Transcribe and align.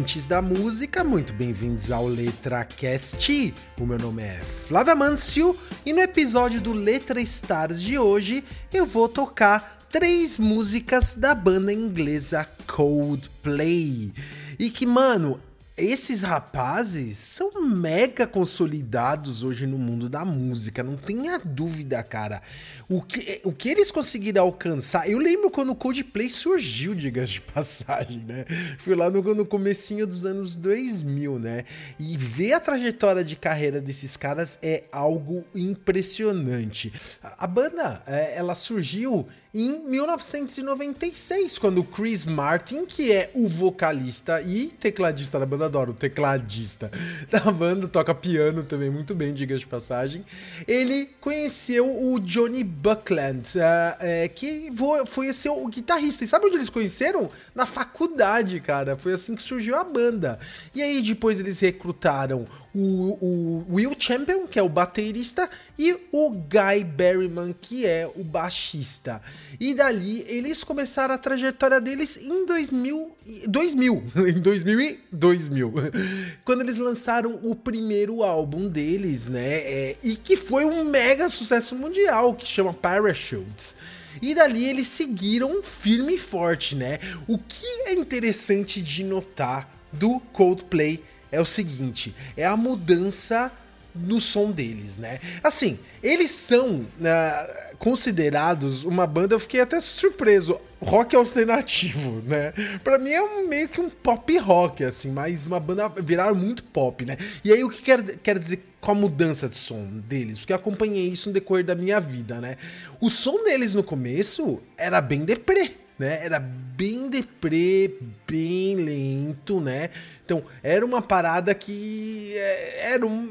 Amantes 0.00 0.26
da 0.26 0.40
música, 0.40 1.04
muito 1.04 1.34
bem-vindos 1.34 1.92
ao 1.92 2.06
LetraCast. 2.06 3.54
O 3.78 3.84
meu 3.84 3.98
nome 3.98 4.22
é 4.22 4.40
Flávia 4.42 4.94
Mancio 4.94 5.54
e 5.84 5.92
no 5.92 6.00
episódio 6.00 6.58
do 6.58 6.72
Letra 6.72 7.20
Stars 7.20 7.82
de 7.82 7.98
hoje 7.98 8.42
eu 8.72 8.86
vou 8.86 9.10
tocar 9.10 9.78
três 9.90 10.38
músicas 10.38 11.16
da 11.16 11.34
banda 11.34 11.70
inglesa 11.70 12.48
Coldplay. 12.66 14.10
E 14.58 14.70
que, 14.70 14.86
mano, 14.86 15.38
esses 15.76 16.22
rapazes 16.22 17.16
são 17.16 17.62
mega 17.62 18.26
consolidados 18.26 19.42
hoje 19.42 19.66
no 19.66 19.78
mundo 19.78 20.08
da 20.08 20.24
música, 20.24 20.82
não 20.82 20.96
tenha 20.96 21.38
dúvida, 21.38 22.02
cara. 22.02 22.42
O 22.88 23.00
que, 23.00 23.40
o 23.44 23.52
que 23.52 23.68
eles 23.68 23.90
conseguiram 23.90 24.42
alcançar, 24.42 25.08
eu 25.08 25.18
lembro 25.18 25.50
quando 25.50 25.70
o 25.70 25.74
Coldplay 25.74 26.28
surgiu, 26.28 26.94
diga 26.94 27.24
de 27.24 27.40
passagem, 27.52 28.18
né? 28.18 28.44
Fui 28.78 28.94
lá 28.94 29.08
no, 29.08 29.22
no 29.34 29.46
comecinho 29.46 30.06
dos 30.06 30.26
anos 30.26 30.54
2000, 30.54 31.38
né? 31.38 31.64
E 31.98 32.16
ver 32.16 32.52
a 32.52 32.60
trajetória 32.60 33.24
de 33.24 33.36
carreira 33.36 33.80
desses 33.80 34.16
caras 34.16 34.58
é 34.62 34.84
algo 34.92 35.44
impressionante. 35.54 36.92
A, 37.22 37.44
a 37.44 37.46
banda, 37.46 38.02
é, 38.06 38.36
ela 38.36 38.54
surgiu 38.54 39.26
em 39.52 39.80
1996, 39.88 41.58
quando 41.58 41.82
Chris 41.82 42.24
Martin, 42.24 42.86
que 42.86 43.12
é 43.12 43.32
o 43.34 43.48
vocalista 43.48 44.40
e 44.40 44.68
tecladista 44.68 45.40
da 45.40 45.46
banda, 45.46 45.64
adoro, 45.64 45.92
tecladista 45.92 46.88
da 47.28 47.40
banda, 47.50 47.88
toca 47.88 48.14
piano 48.14 48.62
também 48.62 48.88
muito 48.88 49.12
bem, 49.12 49.34
diga 49.34 49.58
de 49.58 49.66
passagem, 49.66 50.24
ele 50.68 51.06
conheceu 51.20 51.84
o 51.84 52.20
Johnny 52.20 52.62
Buckland, 52.62 53.58
uh, 53.58 53.96
é, 53.98 54.28
que 54.28 54.70
foi 55.06 55.32
ser 55.32 55.50
o 55.50 55.66
guitarrista. 55.66 56.22
E 56.22 56.26
sabe 56.28 56.46
onde 56.46 56.56
eles 56.56 56.70
conheceram? 56.70 57.28
Na 57.52 57.66
faculdade, 57.66 58.60
cara. 58.60 58.96
Foi 58.96 59.14
assim 59.14 59.34
que 59.34 59.42
surgiu 59.42 59.76
a 59.76 59.82
banda. 59.82 60.38
E 60.74 60.80
aí 60.80 61.02
depois 61.02 61.40
eles 61.40 61.58
recrutaram 61.58 62.46
o, 62.74 63.18
o 63.20 63.66
Will 63.74 63.94
Champion, 63.98 64.46
que 64.46 64.58
é 64.58 64.62
o 64.62 64.68
baterista, 64.68 65.50
e 65.80 65.96
o 66.12 66.30
Guy 66.30 66.84
Berryman, 66.84 67.54
que 67.58 67.86
é 67.86 68.06
o 68.14 68.22
baixista. 68.22 69.22
E 69.58 69.72
dali 69.72 70.26
eles 70.28 70.62
começaram 70.62 71.14
a 71.14 71.18
trajetória 71.18 71.80
deles 71.80 72.18
em 72.18 72.44
2000, 72.44 73.16
2000 73.46 74.04
em 74.28 74.40
2000 74.42 74.80
e 74.80 75.00
2000, 75.10 75.72
quando 76.44 76.60
eles 76.60 76.76
lançaram 76.76 77.40
o 77.42 77.56
primeiro 77.56 78.22
álbum 78.22 78.68
deles, 78.68 79.26
né? 79.26 79.54
É, 79.54 79.96
e 80.02 80.16
que 80.16 80.36
foi 80.36 80.66
um 80.66 80.84
mega 80.84 81.30
sucesso 81.30 81.74
mundial, 81.74 82.34
que 82.34 82.44
chama 82.46 82.74
Parachutes. 82.74 83.74
E 84.20 84.34
dali 84.34 84.66
eles 84.66 84.86
seguiram 84.86 85.62
firme 85.62 86.16
e 86.16 86.18
forte, 86.18 86.76
né? 86.76 86.98
O 87.26 87.38
que 87.38 87.66
é 87.86 87.94
interessante 87.94 88.82
de 88.82 89.02
notar 89.02 89.66
do 89.90 90.20
Coldplay 90.20 91.02
é 91.32 91.40
o 91.40 91.46
seguinte: 91.46 92.14
é 92.36 92.44
a 92.44 92.54
mudança 92.54 93.50
no 93.94 94.20
som 94.20 94.50
deles, 94.50 94.98
né? 94.98 95.20
Assim, 95.42 95.78
eles 96.02 96.30
são 96.30 96.80
uh, 96.80 97.76
considerados 97.78 98.84
uma 98.84 99.06
banda, 99.06 99.34
eu 99.34 99.40
fiquei 99.40 99.60
até 99.60 99.80
surpreso, 99.80 100.60
rock 100.80 101.16
alternativo, 101.16 102.22
né? 102.26 102.52
Pra 102.84 102.98
mim 102.98 103.10
é 103.10 103.22
um, 103.22 103.48
meio 103.48 103.68
que 103.68 103.80
um 103.80 103.88
pop 103.88 104.36
rock, 104.38 104.84
assim, 104.84 105.10
mas 105.10 105.46
uma 105.46 105.58
banda 105.58 105.88
viraram 105.88 106.34
muito 106.34 106.62
pop, 106.62 107.04
né? 107.04 107.16
E 107.44 107.52
aí 107.52 107.64
o 107.64 107.70
que 107.70 107.82
quer, 107.82 108.02
quer 108.18 108.38
dizer 108.38 108.64
com 108.80 108.92
a 108.92 108.94
mudança 108.94 109.48
de 109.48 109.56
som 109.56 109.86
deles? 110.06 110.38
Porque 110.38 110.52
acompanhei 110.52 111.08
isso 111.08 111.28
no 111.28 111.34
decorrer 111.34 111.64
da 111.64 111.74
minha 111.74 112.00
vida, 112.00 112.40
né? 112.40 112.56
O 113.00 113.10
som 113.10 113.44
deles 113.44 113.74
no 113.74 113.82
começo 113.82 114.60
era 114.76 115.00
bem 115.00 115.24
deprê, 115.24 115.72
né? 116.00 116.24
Era 116.24 116.40
bem 116.40 117.10
deprê, 117.10 117.94
bem 118.26 118.74
lento, 118.76 119.60
né? 119.60 119.90
Então, 120.24 120.42
era 120.62 120.84
uma 120.84 121.02
parada 121.02 121.54
que 121.54 122.32
é, 122.34 122.92
era 122.92 123.06
um, 123.06 123.28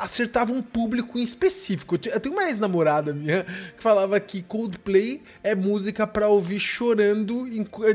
acertava 0.00 0.54
um 0.54 0.62
público 0.62 1.18
em 1.18 1.22
específico. 1.22 1.96
Eu 1.96 2.18
tenho 2.18 2.34
uma 2.34 2.44
ex-namorada 2.44 3.12
minha 3.12 3.44
que 3.76 3.82
falava 3.82 4.18
que 4.18 4.40
Coldplay 4.40 5.22
é 5.42 5.54
música 5.54 6.06
para 6.06 6.28
ouvir 6.28 6.60
chorando 6.60 7.44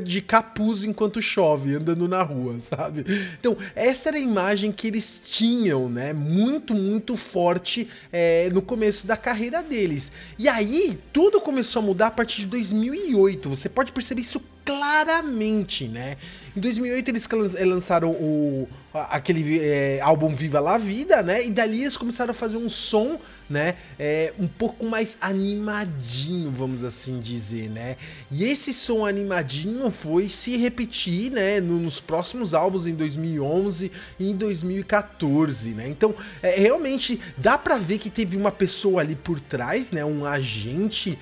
de 0.03 0.22
capuz 0.22 0.84
enquanto 0.84 1.22
chove, 1.24 1.75
andando 1.75 2.07
na 2.07 2.22
rua, 2.22 2.59
sabe? 2.59 3.03
Então, 3.40 3.57
essa 3.75 4.09
era 4.09 4.18
a 4.18 4.22
imagem 4.22 4.72
que 4.72 4.85
eles 4.85 5.22
tinham, 5.25 5.90
né? 5.90 6.13
Muito, 6.13 6.75
muito 6.75 7.16
forte 7.16 7.88
é, 8.12 8.47
no 8.51 8.62
começo 8.62 9.07
da 9.07 9.18
carreira 9.18 9.63
deles. 9.63 10.12
E 10.38 10.47
aí, 10.47 11.00
tudo 11.12 11.41
começou 11.41 11.81
a 11.81 11.85
mudar 11.85 12.07
a 12.07 12.12
partir 12.12 12.41
de 12.41 12.47
2008. 12.47 13.50
Você 13.50 13.68
pode 13.68 13.91
perceber 13.91 14.03
isso 14.12 14.41
claramente, 14.66 15.88
né? 15.88 16.18
Em 16.56 16.59
2008 16.59 17.09
eles 17.09 17.28
lançaram 17.66 18.12
o 18.12 18.68
aquele 18.94 19.59
é, 19.59 20.00
álbum 20.01 20.35
Viva 20.35 20.59
la 20.59 20.78
Vida, 20.78 21.24
né? 21.24 21.44
E 21.46 21.50
dali 21.50 21.81
eles 21.81 21.97
começaram 21.97 22.31
a 22.31 22.34
fazer 22.34 22.57
um 22.57 22.69
som, 22.69 23.19
né? 23.50 23.75
É, 23.97 24.34
um 24.38 24.47
pouco 24.47 24.85
mais 24.85 25.18
animadinho, 25.19 26.51
vamos 26.51 26.84
assim 26.84 27.19
dizer, 27.19 27.69
né? 27.69 27.97
E 28.29 28.44
esse 28.44 28.72
som 28.74 29.06
animadinho 29.06 29.90
foi 29.90 30.29
se 30.29 30.57
repetir, 30.57 31.31
né? 31.31 31.59
Nos 31.59 32.00
próximos 32.00 32.53
álbuns 32.53 32.85
em 32.85 32.94
2011 32.94 33.91
e 34.19 34.30
em 34.30 34.35
2014, 34.35 35.69
né? 35.69 35.88
Então, 35.88 36.13
é, 36.44 36.59
realmente 36.59 37.19
dá 37.35 37.57
para 37.57 37.80
ver 37.80 37.97
que 37.97 38.12
teve 38.12 38.38
uma 38.38 38.51
pessoa 38.51 39.01
ali 39.01 39.16
por 39.16 39.40
trás, 39.40 39.91
né? 39.91 40.06
Um 40.06 40.24
agente, 40.24 41.18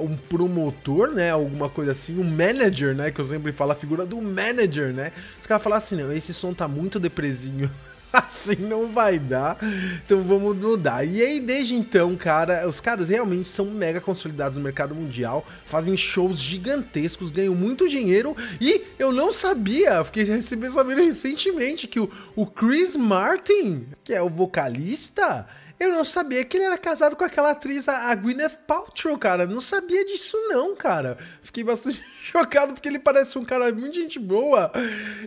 um 0.00 0.16
promotor, 0.16 1.10
né? 1.10 1.30
Alguma 1.30 1.68
coisa 1.68 1.92
assim, 1.92 2.18
um 2.18 2.24
manager, 2.24 2.63
né? 2.94 3.10
Que 3.10 3.20
eu 3.20 3.24
sempre 3.24 3.52
falo 3.52 3.72
a 3.72 3.74
figura 3.74 4.04
do 4.06 4.20
manager, 4.20 4.92
né? 4.92 5.12
Os 5.40 5.46
caras 5.46 5.62
falam 5.62 5.78
assim, 5.78 5.96
não, 5.96 6.12
esse 6.12 6.32
som 6.32 6.52
tá 6.54 6.68
muito 6.68 6.98
depresinho. 7.00 7.70
assim 8.14 8.56
não 8.56 8.88
vai 8.88 9.18
dar. 9.18 9.58
Então 10.04 10.22
vamos 10.22 10.56
mudar. 10.56 11.04
E 11.04 11.20
aí, 11.20 11.40
desde 11.40 11.74
então, 11.74 12.14
cara, 12.14 12.68
os 12.68 12.80
caras 12.80 13.08
realmente 13.08 13.48
são 13.48 13.66
mega 13.66 14.00
consolidados 14.00 14.56
no 14.56 14.62
mercado 14.62 14.94
mundial, 14.94 15.44
fazem 15.66 15.96
shows 15.96 16.38
gigantescos, 16.38 17.30
ganham 17.30 17.54
muito 17.54 17.88
dinheiro. 17.88 18.36
E 18.60 18.82
eu 18.98 19.12
não 19.12 19.32
sabia, 19.32 20.04
fiquei 20.04 20.22
recebendo 20.24 20.72
sabendo 20.72 21.02
recentemente 21.02 21.88
que 21.88 21.98
o, 21.98 22.10
o 22.36 22.46
Chris 22.46 22.94
Martin, 22.94 23.86
que 24.04 24.12
é 24.14 24.22
o 24.22 24.28
vocalista, 24.28 25.46
eu 25.84 25.92
não 25.92 26.04
sabia 26.04 26.44
que 26.44 26.56
ele 26.56 26.64
era 26.64 26.78
casado 26.78 27.16
com 27.16 27.24
aquela 27.24 27.50
atriz, 27.50 27.88
a 27.88 28.14
Gwyneth 28.14 28.58
Paltrow, 28.66 29.16
cara. 29.18 29.46
Não 29.46 29.60
sabia 29.60 30.04
disso, 30.04 30.36
não, 30.48 30.74
cara. 30.74 31.16
Fiquei 31.42 31.62
bastante 31.62 32.02
chocado 32.22 32.74
porque 32.74 32.88
ele 32.88 32.98
parece 32.98 33.38
um 33.38 33.44
cara 33.44 33.72
muito 33.72 33.94
gente 33.94 34.18
boa. 34.18 34.72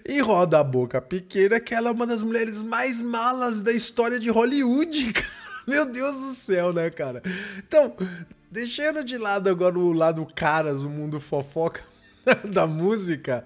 E 0.07 0.19
roda 0.19 0.59
a 0.59 0.63
boca 0.63 1.01
pequena 1.01 1.59
que 1.59 1.74
ela 1.74 1.89
é 1.89 1.92
uma 1.92 2.07
das 2.07 2.21
mulheres 2.21 2.62
mais 2.63 3.01
malas 3.01 3.62
da 3.62 3.71
história 3.71 4.19
de 4.19 4.30
Hollywood, 4.30 5.13
cara. 5.13 5.38
Meu 5.68 5.86
Deus 5.86 6.15
do 6.15 6.33
céu, 6.33 6.71
né, 6.71 6.89
cara? 6.89 7.21
Então, 7.57 7.95
deixando 8.50 9.04
de 9.04 9.18
lado 9.18 9.50
agora 9.50 9.77
o 9.77 9.92
lado 9.92 10.25
caras, 10.33 10.81
o 10.81 10.89
mundo 10.89 11.19
fofoca. 11.19 11.81
da 12.51 12.68
música, 12.68 13.44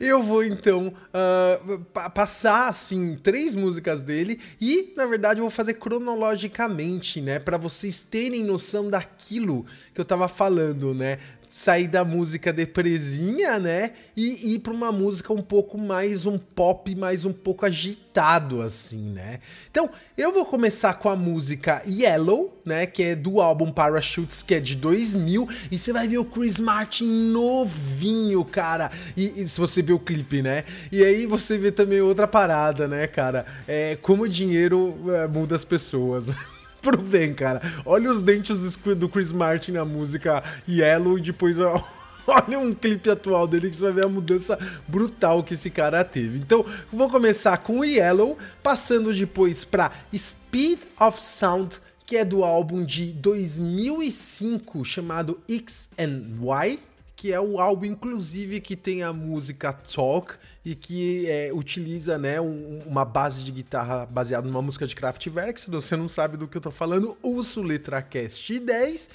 eu 0.00 0.22
vou 0.22 0.42
então 0.42 0.88
uh, 0.88 1.78
pa 1.92 2.10
passar 2.10 2.68
assim 2.68 3.16
três 3.22 3.54
músicas 3.54 4.02
dele 4.02 4.40
e 4.60 4.92
na 4.96 5.06
verdade 5.06 5.40
eu 5.40 5.44
vou 5.44 5.50
fazer 5.50 5.74
cronologicamente, 5.74 7.20
né, 7.20 7.38
para 7.38 7.56
vocês 7.56 8.02
terem 8.02 8.44
noção 8.44 8.90
daquilo 8.90 9.66
que 9.94 10.00
eu 10.00 10.04
tava 10.04 10.28
falando, 10.28 10.94
né, 10.94 11.18
sair 11.56 11.88
da 11.88 12.04
música 12.04 12.52
depresinha, 12.52 13.58
né? 13.58 13.92
E 14.14 14.54
ir 14.54 14.58
para 14.58 14.74
uma 14.74 14.92
música 14.92 15.32
um 15.32 15.40
pouco 15.40 15.78
mais 15.78 16.26
um 16.26 16.36
pop, 16.36 16.94
mais 16.94 17.24
um 17.24 17.32
pouco 17.32 17.64
agitado, 17.64 18.60
assim, 18.60 19.00
né? 19.00 19.40
Então, 19.70 19.88
eu 20.18 20.34
vou 20.34 20.44
começar 20.44 20.92
com 20.94 21.08
a 21.08 21.16
música 21.16 21.82
Yellow, 21.88 22.60
né? 22.62 22.84
Que 22.84 23.02
é 23.04 23.16
do 23.16 23.40
álbum 23.40 23.72
Parachutes, 23.72 24.42
que 24.42 24.54
é 24.54 24.60
de 24.60 24.76
2000. 24.76 25.48
E 25.70 25.78
você 25.78 25.94
vai 25.94 26.06
ver 26.06 26.18
o 26.18 26.26
Chris 26.26 26.60
Martin 26.60 27.06
novinho, 27.32 28.44
cara. 28.44 28.90
E, 29.16 29.40
e 29.40 29.48
se 29.48 29.58
você 29.58 29.80
vê 29.80 29.94
o 29.94 29.98
clipe, 29.98 30.42
né? 30.42 30.62
E 30.92 31.02
aí 31.02 31.24
você 31.24 31.56
vê 31.56 31.72
também 31.72 32.02
outra 32.02 32.28
parada, 32.28 32.86
né, 32.86 33.06
cara? 33.06 33.46
É 33.66 33.96
como 34.02 34.24
o 34.24 34.28
dinheiro 34.28 34.94
é, 35.08 35.26
muda 35.26 35.56
as 35.56 35.64
pessoas, 35.64 36.28
né? 36.28 36.36
Pro 36.86 37.02
bem, 37.02 37.34
cara. 37.34 37.60
Olha 37.84 38.12
os 38.12 38.22
dentes 38.22 38.76
do 38.76 39.08
Chris 39.08 39.32
Martin 39.32 39.72
na 39.72 39.84
música 39.84 40.44
Yellow 40.68 41.18
e 41.18 41.20
depois 41.20 41.56
olha 42.28 42.58
um 42.60 42.72
clipe 42.72 43.10
atual 43.10 43.48
dele 43.48 43.68
que 43.68 43.74
você 43.74 43.82
vai 43.82 43.92
ver 43.92 44.04
a 44.04 44.08
mudança 44.08 44.56
brutal 44.86 45.42
que 45.42 45.54
esse 45.54 45.68
cara 45.68 46.04
teve. 46.04 46.38
Então, 46.38 46.64
vou 46.92 47.10
começar 47.10 47.56
com 47.58 47.84
Yellow, 47.84 48.38
passando 48.62 49.12
depois 49.12 49.64
para 49.64 49.90
Speed 50.16 50.78
of 51.00 51.20
Sound, 51.20 51.76
que 52.06 52.16
é 52.16 52.24
do 52.24 52.44
álbum 52.44 52.84
de 52.84 53.06
2005 53.14 54.84
chamado 54.84 55.40
X 55.48 55.88
and 55.98 56.22
Y 56.40 56.78
que 57.16 57.32
é 57.32 57.40
o 57.40 57.58
álbum, 57.58 57.86
inclusive, 57.86 58.60
que 58.60 58.76
tem 58.76 59.02
a 59.02 59.10
música 59.10 59.72
Talk 59.72 60.34
e 60.62 60.74
que 60.74 61.26
é, 61.26 61.50
utiliza 61.50 62.18
né, 62.18 62.38
um, 62.38 62.82
uma 62.86 63.06
base 63.06 63.42
de 63.42 63.50
guitarra 63.50 64.04
baseada 64.04 64.46
numa 64.46 64.60
música 64.60 64.86
de 64.86 64.94
Kraftwerk. 64.94 65.58
Se 65.58 65.70
você 65.70 65.96
não 65.96 66.10
sabe 66.10 66.36
do 66.36 66.46
que 66.46 66.58
eu 66.58 66.60
tô 66.60 66.70
falando, 66.70 67.16
ouça 67.22 67.58
o 67.58 67.62
LetraCast 67.62 68.58
10. 68.58 69.08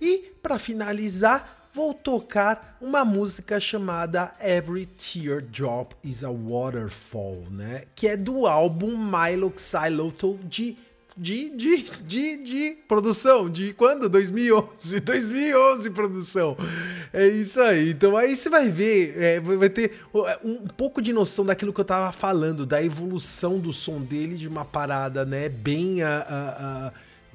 E, 0.00 0.32
para 0.42 0.58
finalizar, 0.58 1.68
vou 1.74 1.92
tocar 1.92 2.78
uma 2.80 3.04
música 3.04 3.60
chamada 3.60 4.32
Every 4.40 4.86
Teardrop 4.86 5.92
is 6.02 6.24
a 6.24 6.30
Waterfall, 6.30 7.44
né? 7.50 7.84
Que 7.94 8.08
é 8.08 8.16
do 8.16 8.46
álbum 8.46 8.96
Milo 8.96 9.52
Xylotl 9.54 10.36
de 10.44 10.78
de, 11.16 11.50
de, 11.50 11.82
de, 12.02 12.36
de 12.38 12.78
produção. 12.88 13.48
De 13.48 13.72
quando? 13.74 14.08
2011. 14.08 15.00
2011 15.00 15.90
produção. 15.92 16.56
É 17.12 17.26
isso 17.26 17.60
aí. 17.60 17.90
Então 17.90 18.16
aí 18.16 18.34
você 18.34 18.48
vai 18.48 18.68
ver, 18.68 19.14
é, 19.16 19.40
vai 19.40 19.68
ter 19.68 19.92
é, 20.14 20.38
um 20.44 20.66
pouco 20.66 21.02
de 21.02 21.12
noção 21.12 21.44
daquilo 21.44 21.72
que 21.72 21.80
eu 21.80 21.84
tava 21.84 22.12
falando, 22.12 22.64
da 22.64 22.82
evolução 22.82 23.58
do 23.58 23.72
som 23.72 24.00
dele 24.00 24.36
de 24.36 24.48
uma 24.48 24.64
parada, 24.64 25.24
né? 25.24 25.48
Bem, 25.48 26.02
uh, 26.02 26.06
uh, 26.06 26.88
uh, 26.88 26.92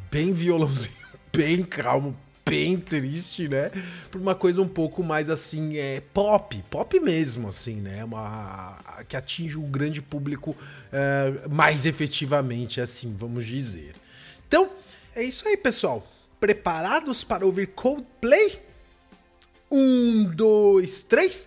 bem 0.10 0.34
violãozinho, 0.34 0.96
bem 1.32 1.64
calmo, 1.64 2.16
bem 2.50 2.78
triste, 2.78 3.48
né? 3.48 3.72
Pra 4.10 4.20
uma 4.20 4.36
coisa 4.36 4.62
um 4.62 4.68
pouco 4.68 5.04
mais 5.04 5.30
assim, 5.30 5.78
é 5.78 6.02
pop, 6.14 6.64
pop 6.70 7.00
mesmo, 7.00 7.50
assim, 7.50 7.76
né? 7.76 8.04
Uma 8.04 8.78
que 9.08 9.16
atinge 9.16 9.58
um 9.58 9.70
grande 9.70 10.02
público 10.02 10.56
é, 10.92 11.48
mais 11.50 11.86
efetivamente, 11.86 12.82
assim, 12.82 13.14
vamos 13.18 13.46
dizer. 13.46 13.94
Então, 14.48 14.70
é 15.16 15.24
isso 15.24 15.48
aí, 15.48 15.58
pessoal. 15.58 16.06
Preparados 16.40 17.24
para 17.24 17.46
ouvir 17.46 17.68
Coldplay? 17.68 18.62
Um, 19.72 20.24
dois, 20.26 21.04
três. 21.04 21.46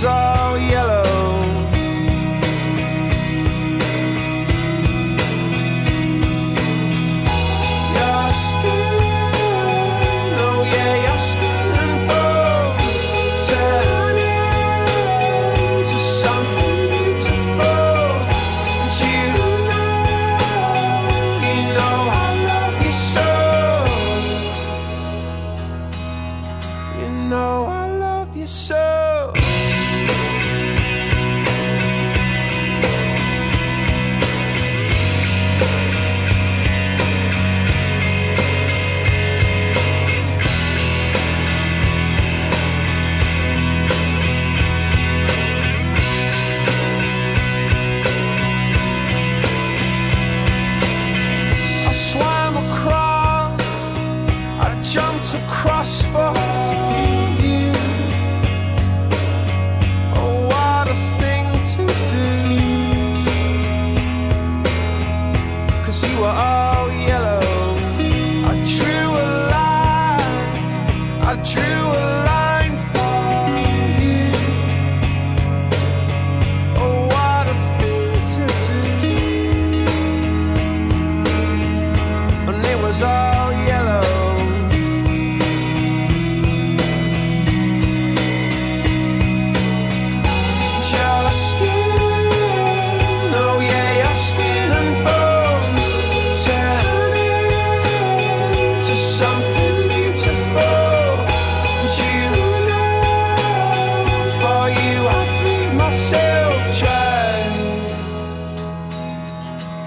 goes. 0.00 0.41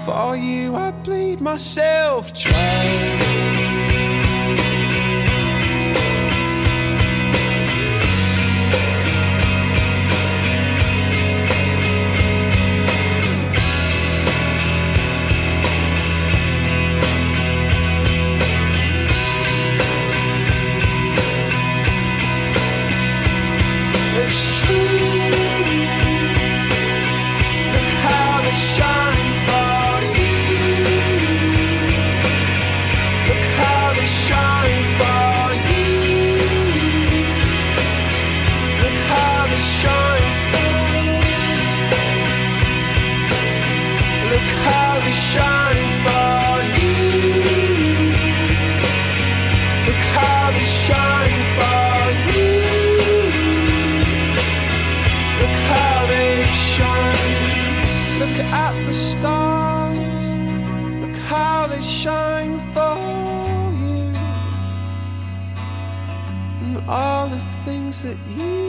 For 0.06 0.36
you, 0.36 0.76
I 0.76 0.92
bleed 0.92 1.40
myself 1.40 2.32
dry. 2.32 4.25
Is 67.96 68.04
it. 68.04 68.65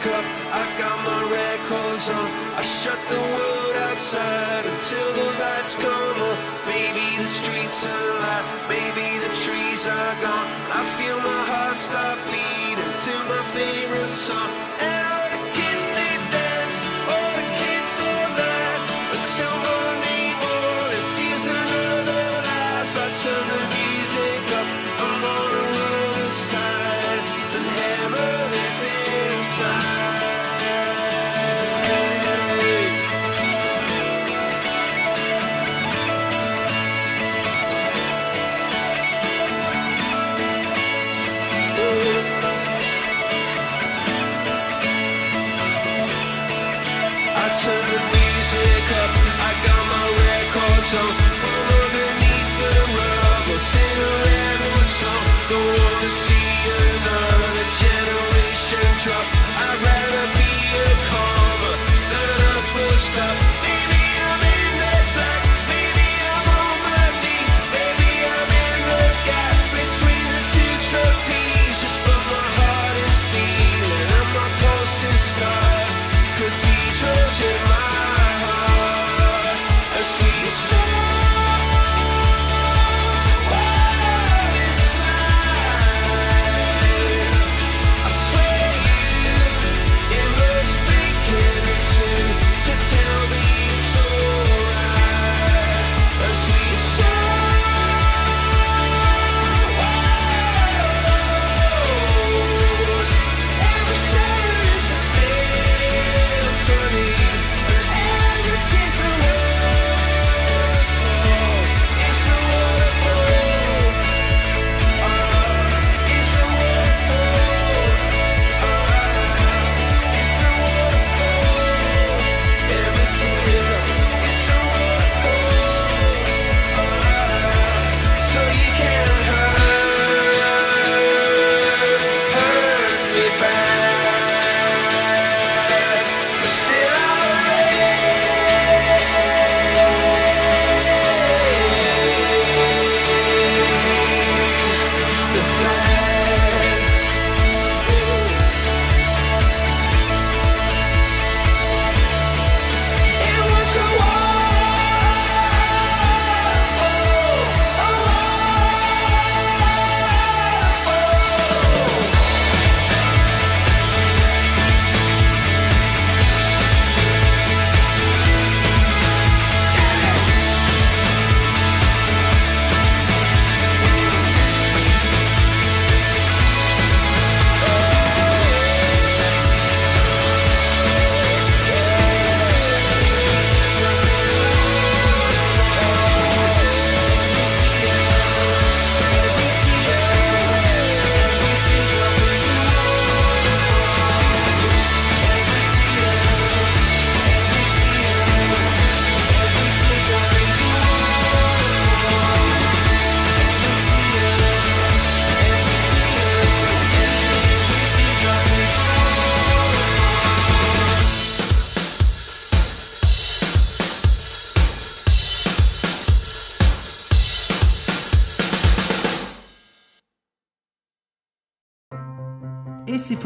wake 0.00 0.12
up, 0.14 0.24
I 0.52 0.64
got 0.78 0.96
my 1.04 1.22
records 1.30 2.08
on. 2.08 2.28
I 2.56 2.62
shut 2.62 2.98
the 3.08 3.20
world 3.20 3.76
outside 3.88 4.64
until 4.66 5.12
the 5.12 5.26
lights 5.38 5.76
come 5.76 6.18
on. 6.20 6.36
Maybe 6.66 7.16
the 7.16 7.24
streets 7.24 7.86
are 7.86 8.12
light, 8.20 8.46
maybe 8.68 9.18
the 9.18 9.32
trees 9.44 9.86
are 9.86 10.14
gone. 10.22 10.48
I 10.72 10.82
feel 10.96 11.18
my 11.18 11.42
heart 11.52 11.76
stop 11.76 12.18
beating 12.30 12.94
to 13.04 13.14
my 13.28 13.42
favorite 13.54 14.12
song. 14.12 14.69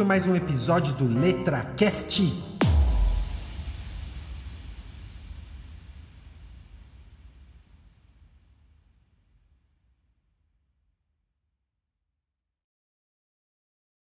mais 0.05 0.27
um 0.27 0.37
episódio 0.37 0.93
do 0.93 1.09
LetraCast. 1.09 2.54